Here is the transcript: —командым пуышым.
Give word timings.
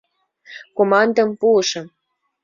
—командым 0.77 1.29
пуышым. 1.39 1.85